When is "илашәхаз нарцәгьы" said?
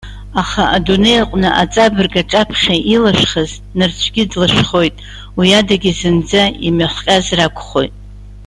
2.93-4.23